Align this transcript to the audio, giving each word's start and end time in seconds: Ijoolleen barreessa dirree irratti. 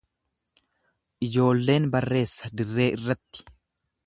Ijoolleen 1.27 1.85
barreessa 1.97 2.47
dirree 2.57 2.91
irratti. 2.97 3.41